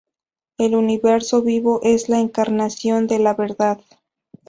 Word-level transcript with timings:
El 0.57 0.73
Universo 0.73 1.43
vivo 1.43 1.79
es 1.83 2.09
la 2.09 2.19
encarnación 2.19 3.05
de 3.05 3.19
la 3.19 3.35
verdad. 3.35 3.79